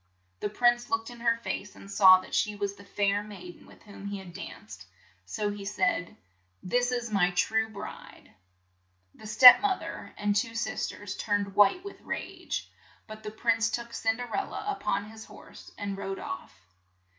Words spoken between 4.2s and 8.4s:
danced, so he said:'' This is my true bride!''